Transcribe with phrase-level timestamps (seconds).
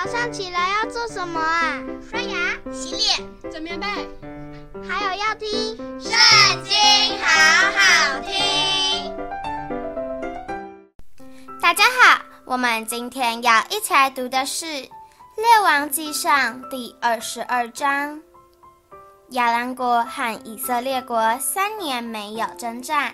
[0.00, 1.82] 早上起来要做什么啊？
[2.08, 3.86] 刷牙、洗脸、整棉被，
[4.88, 6.12] 还有要听《圣
[6.62, 6.72] 经》，
[7.20, 7.26] 好
[7.72, 9.12] 好听。
[11.60, 18.22] 大家好，我们今天要一起来读的是《列王记上》第二十二章。
[19.30, 23.12] 亚兰国和以色列国三年没有征战。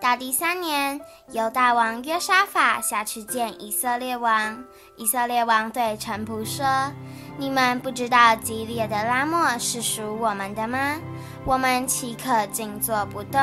[0.00, 1.00] 到第三年，
[1.32, 4.62] 犹大王约沙法下去见以色列王。
[4.96, 6.64] 以色列王对臣仆说
[7.36, 10.96] ：“你们不知道基列的拉末是属我们的吗？
[11.44, 13.40] 我们岂可静坐不动，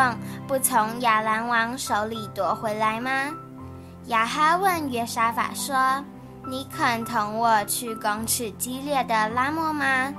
[0.48, 3.32] 不从亚兰王手里夺回来吗？”
[4.08, 6.04] 亚哈问约沙法说
[6.48, 10.12] ：“你肯同我去攻取基列的拉末吗？”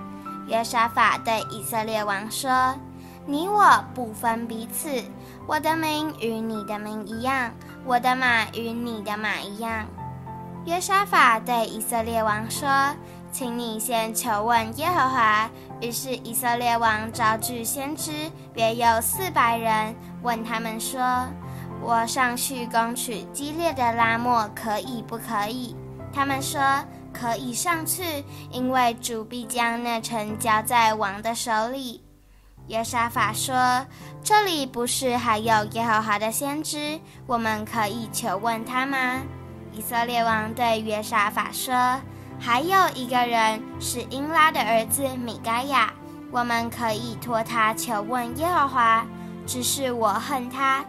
[0.46, 2.74] 约沙法对以色列王说
[3.26, 4.88] ：“你我不分彼此。”
[5.46, 7.50] 我的名与你的名一样，
[7.84, 9.86] 我的马与你的马一样。
[10.64, 12.68] 约沙法对以色列王说
[13.32, 15.50] ：“请你先求问耶和华。”
[15.82, 18.12] 于是以色列王召聚先知，
[18.54, 21.00] 约有四百人，问他们说
[21.82, 25.74] ：“我上去攻取激烈的拉末，可以不可以？”
[26.14, 26.60] 他们说
[27.12, 32.04] ：“可以上去，因为主必将那城交在王的手里。”
[32.72, 33.86] 约沙法说
[34.24, 39.20] ：“这里不是还有耶和华的先知，我们可以求问他吗？”
[39.72, 42.00] 以色列王对约沙法说
[42.40, 45.92] ：“还有一个人是英拉的儿子米该亚，
[46.30, 49.04] 我们可以托他求问耶和华。
[49.46, 50.82] 只是我恨他，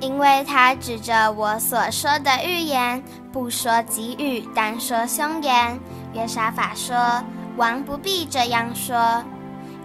[0.00, 5.78] 因为他指着我所说的预言，不说吉语，单说凶言。”
[6.14, 7.22] 约沙法说
[7.56, 9.22] ：“王不必这样说。”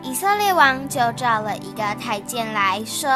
[0.04, 3.10] 以色列王就召了一个太监来说：“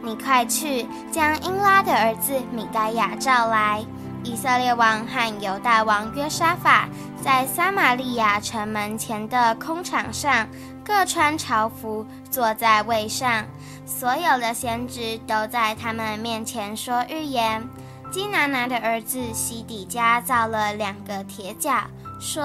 [0.00, 3.84] 你快去将英拉的儿子米该亚召来。”
[4.22, 6.88] 以色列王和犹大王约沙法
[7.22, 10.46] 在撒玛利亚城门前的空场上，
[10.84, 13.44] 各穿朝服，坐在位上。
[13.84, 17.66] 所有的先知都在他们面前说预言。
[18.12, 21.72] 基拿拿的儿子西底家造了两个铁角，
[22.20, 22.42] 说：“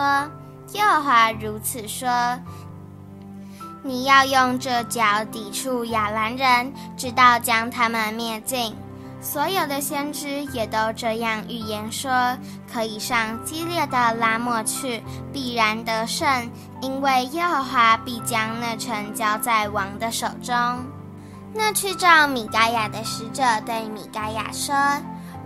[0.73, 2.09] 耶和华如此说。”
[3.85, 8.75] 你要用这脚抵触亚兰人，直到将他们灭尽。
[9.21, 12.35] 所有的先知也都这样预言说：
[12.71, 16.27] 可以上激烈的拉莫去，必然得胜，
[16.81, 20.55] 因为耶和华必将那城交在王的手中。
[21.53, 24.75] 那去召米该亚的使者对米该亚说：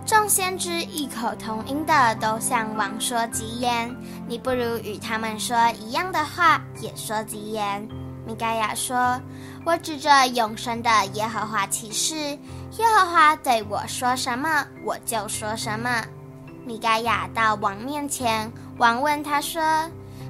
[0.06, 3.94] 众先知异口同音的都向王说吉言，
[4.26, 7.86] 你不如与他们说一样的话，也说吉言。
[8.30, 9.20] 米该亚说
[9.66, 16.04] ：“我指着永生的耶和华起誓，耶和华对我说什么，我就说什么。”
[16.64, 18.48] 米该亚到王面前，
[18.78, 19.60] 王问他说：“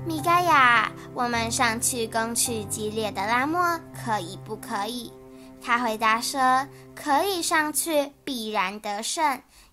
[0.06, 5.12] 米该亚，我们上去攻取激烈的拉末，可以不可以？”
[5.60, 9.22] 他回答说：“可以上去，必然得胜，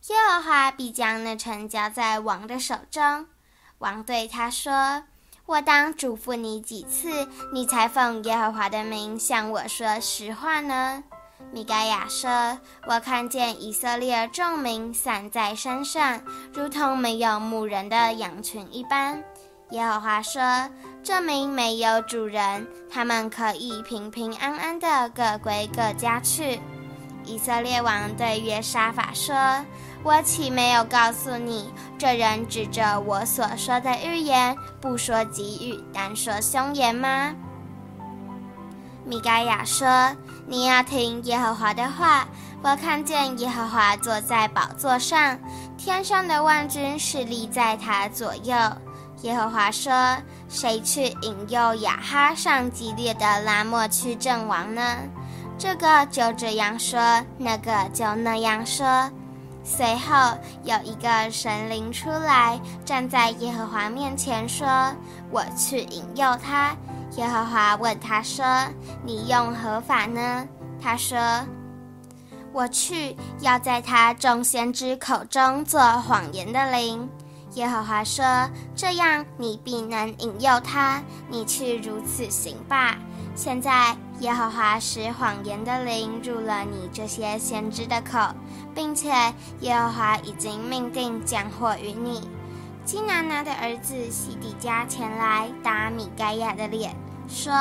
[0.10, 3.26] 耶和华必将那城交在王的手中。”
[3.80, 5.02] 王对他说。
[5.48, 11.02] 我当嘱咐你几次，你才奉耶和华的名向我说实话呢？
[11.54, 16.20] 米该亚说：“我看见以色列众民散在山上，
[16.54, 19.24] 如同没有牧人的羊群一般。
[19.70, 20.70] 耶和华说：
[21.02, 26.60] 这民没有主人，他们可以平平安安地各归各家去。”
[27.28, 29.36] 以色列王对约沙法说。
[30.04, 37.36] 我岂没有告诉你，这人指着我所说的预言，不说吉语，单说凶言吗？
[39.04, 40.16] 米该亚说
[40.48, 42.28] ：“你要听耶和华的话。
[42.64, 45.38] 我看见耶和华坐在宝座上，
[45.78, 48.56] 天上的万军是立在他左右。
[49.22, 50.18] 耶和华说：
[50.50, 54.98] 谁去引诱亚哈上激烈的拉末去阵亡呢？
[55.58, 57.00] 这个就这样说，
[57.38, 59.10] 那个就那样说。”
[59.64, 64.66] 随后有一个神灵出来，站在耶和华面前说
[65.30, 66.74] ：“我去引诱他。”
[67.18, 68.46] 耶和华问他说
[69.04, 70.48] ：“你用何法呢？”
[70.82, 71.18] 他说
[72.54, 77.10] ：“我去，要在他众先知口中做谎言的灵。”
[77.58, 78.24] 耶和华说
[78.76, 81.02] ：“这样你必能引诱他。
[81.28, 82.96] 你去如此行吧。
[83.36, 88.18] 现在。”耶和华使谎言的灵入了你这些先知的口，
[88.74, 89.12] 并且
[89.60, 92.28] 耶和华已经命定降祸于你。
[92.84, 96.96] 基拿拿的儿子西底家前来打米该亚的脸，
[97.28, 97.54] 说：“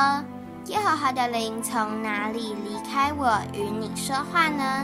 [0.65, 4.83] 耶和华的灵从哪里离开我与你说话呢？”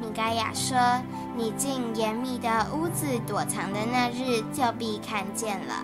[0.00, 0.76] 米该亚说
[1.36, 5.74] ：“你进严密的屋子躲藏的那日，就必看见了。”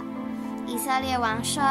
[0.66, 1.62] 以色列王说：“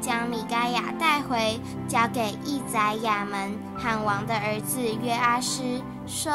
[0.00, 6.32] 将米该亚带回，交给义宰亚门汉王的儿子约阿施，说：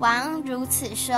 [0.00, 1.16] 王如此说，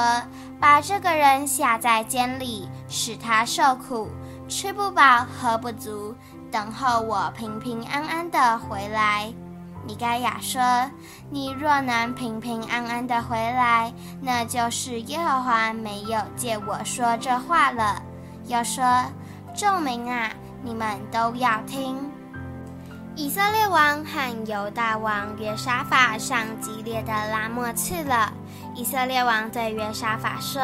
[0.60, 4.10] 把这个人下在监里，使他受苦，
[4.48, 6.14] 吃不饱，喝不足，
[6.50, 9.32] 等候我平平安安的回来。”
[9.88, 10.60] 米该亚说
[11.32, 13.90] ：“你若能平平安安的回来，
[14.20, 18.02] 那就是耶和华没有借我说这话了。”
[18.46, 18.84] 又说。
[19.54, 20.30] 众民啊，
[20.62, 21.96] 你们都要听！
[23.16, 28.32] 以色列王和犹大王约沙法上激烈的拉末去了。
[28.76, 30.62] 以色列王对约沙法说：“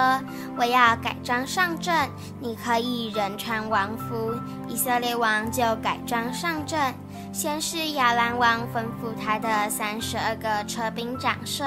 [0.56, 4.32] 我要改装上阵，你可以人穿王服。”
[4.68, 6.94] 以色列王就改装上阵。
[7.34, 11.66] 先是亚兰王吩咐他的三十二个车兵长说：“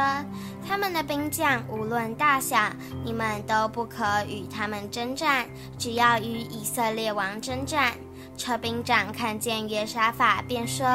[0.66, 2.58] 他们的兵将无论大小，
[3.04, 5.46] 你们都不可与他们征战，
[5.78, 7.94] 只要与以色列王征战。”
[8.38, 10.88] 车兵长看见约沙法，便说：“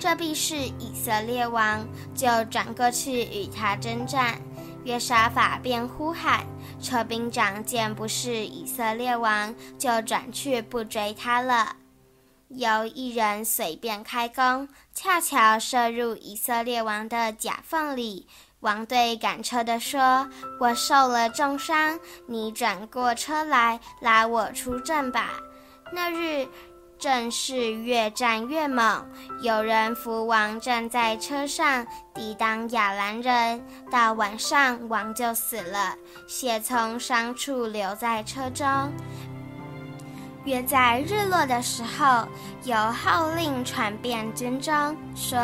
[0.00, 4.34] 这必是以色列王。”就转过去与他征战。
[4.82, 6.44] 约沙法便呼喊，
[6.82, 11.76] 车兵长见不是以色列王，就转去不追他了。
[12.48, 18.26] 有一人随便开弓，恰巧射入以色列王的甲缝里。
[18.60, 20.26] 王对赶车的说
[20.58, 25.34] ：“我受了重伤，你转过车来拉我出阵吧。”
[25.92, 26.48] 那日
[26.98, 29.06] 正是越战越猛，
[29.42, 33.62] 有人扶王站在车上抵挡亚兰人。
[33.90, 35.94] 到晚上，王就死了，
[36.26, 38.66] 血从伤处流在车中。
[40.48, 42.26] 约在日落的时候，
[42.64, 45.38] 有号令传遍军中，说：“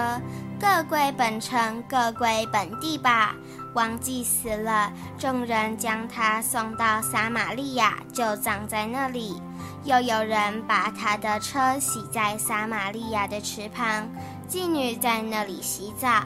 [0.58, 3.34] 各归本城，各归本地吧。”
[3.74, 9.42] 王既死了，众人将他送到撒玛利亚，就葬在那里。
[9.84, 14.08] 又有人把他的车洗在撒玛利亚的池旁，
[14.48, 16.22] 妓女在那里洗澡，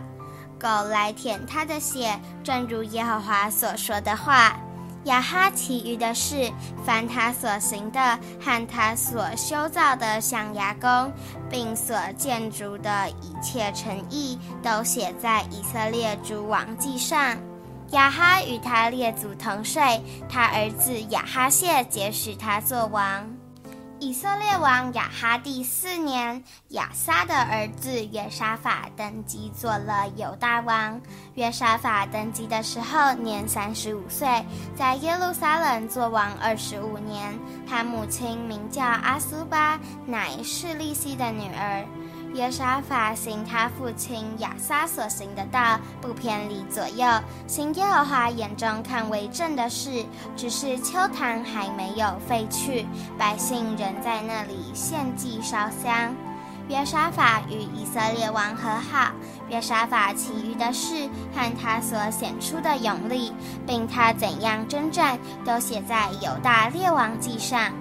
[0.61, 4.57] 狗来舔他的血，正如耶和华所说的话。
[5.05, 6.53] 亚哈其余的事，
[6.85, 11.13] 凡他所行的和他所修造的象牙宫，
[11.49, 17.37] 并所建筑的一切城邑，都写在以色列诸王记上。
[17.93, 23.38] 亚哈与他列祖同睡，他儿子亚哈谢接续他做王。
[24.01, 31.01] 以色列王亚哈第四年，亚撒的儿子约沙法登基做了犹大王。
[31.35, 34.45] 约沙法登基的时候年三十五岁，
[34.77, 37.37] 在耶路撒冷做王二十五年。
[37.69, 41.85] 他母亲名叫阿苏巴，乃是利希的女儿。
[42.39, 47.05] 约沙法行他父亲亚撒所行的道，不偏离左右，
[47.49, 50.07] 行耶和华眼中看为正的事。
[50.37, 52.87] 只是秋坛还没有废去，
[53.19, 56.15] 百姓仍在那里献祭烧香。
[56.69, 59.11] 约沙法与以色列王和好。
[59.49, 63.33] 约沙法其余的事和他所显出的勇力，
[63.67, 67.73] 并他怎样征战，都写在犹大列王记上。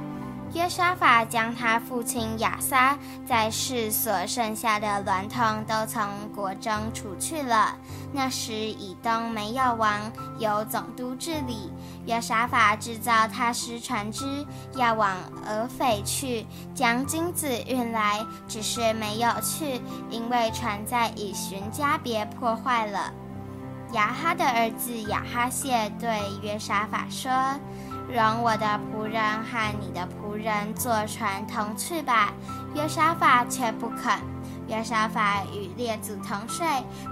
[0.53, 7.75] 约沙法将他父亲亚撒在世所剩下的孌童都从国中除去了。
[8.13, 9.99] 那时以东没有王，
[10.39, 11.71] 由总督治理。
[12.05, 14.45] 约沙法制造他施船只，
[14.75, 23.11] 要往俄斐去，将金子运来，只是没有去，因为船在以旬迦别破坏了。
[23.93, 27.31] 亚哈的儿子亚哈谢对约沙法说。
[28.07, 32.33] 容我的仆人和你的仆人坐船同去吧。
[32.73, 34.19] 约沙法却不肯。
[34.67, 36.65] 约沙法与列祖同睡，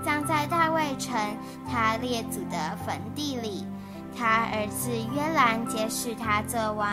[0.05, 1.17] 葬在大卫城
[1.69, 3.65] 他列祖的坟地里。
[4.17, 6.89] 他儿子约兰接续他作王。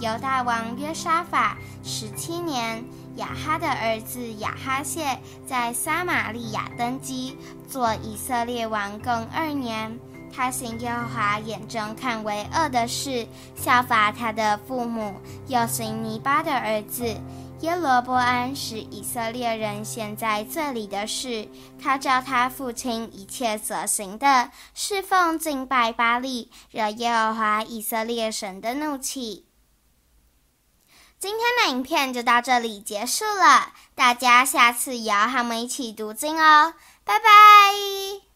[0.00, 2.84] 犹大王约沙法十七年，
[3.16, 9.96] 亚哈的儿子亚哈谢在撒玛利亚登基，做以色列王共二年。
[10.34, 15.14] 他行耶和华眼中看为恶的事，效法他的父母，
[15.46, 17.04] 又行尼巴的儿子
[17.60, 21.48] 耶罗波安使以色列人陷在罪里的事。
[21.80, 29.46] 他照他父亲一切所行的，侍奉敬拜巴力，惹耶和华以色列神的怒气。
[31.20, 36.74] 今天的影片就到这里结束了，大家下次也要和我们一起读经哦，
[37.04, 38.31] 拜拜。